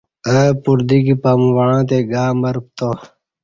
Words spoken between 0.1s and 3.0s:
اہ پردیکی پمووݩعتے گامر پتا